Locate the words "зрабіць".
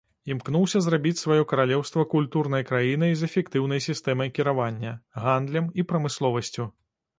0.85-1.19